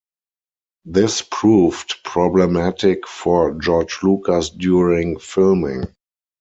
[0.83, 5.83] This proved problematic for George Lucas during filming.